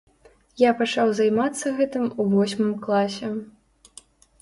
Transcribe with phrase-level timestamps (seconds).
[0.61, 3.35] Я пачаў займацца гэтым у восьмым класе.